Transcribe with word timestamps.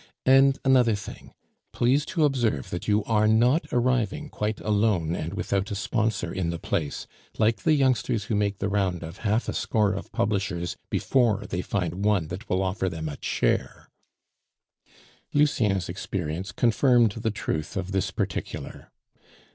And 0.25 0.57
another 0.65 0.95
thing: 0.95 1.35
please 1.73 2.07
to 2.07 2.25
observe 2.25 2.71
that 2.71 2.87
you 2.87 3.03
are 3.03 3.27
not 3.27 3.67
arriving 3.71 4.29
quite 4.29 4.59
alone 4.61 5.15
and 5.15 5.35
without 5.35 5.69
a 5.69 5.75
sponsor 5.75 6.33
in 6.33 6.49
the 6.49 6.57
place, 6.57 7.05
like 7.37 7.57
the 7.57 7.73
youngsters 7.73 8.23
who 8.23 8.33
make 8.33 8.57
the 8.57 8.67
round 8.67 9.03
of 9.03 9.17
half 9.19 9.47
a 9.47 9.53
score 9.53 9.93
of 9.93 10.11
publishers 10.11 10.75
before 10.89 11.45
they 11.45 11.61
find 11.61 12.03
one 12.03 12.29
that 12.29 12.49
will 12.49 12.63
offer 12.63 12.89
them 12.89 13.07
a 13.07 13.17
chair." 13.17 13.91
Lucien's 15.35 15.87
experience 15.87 16.51
confirmed 16.51 17.11
the 17.11 17.29
truth 17.29 17.77
of 17.77 17.91
this 17.91 18.09
particular. 18.09 18.89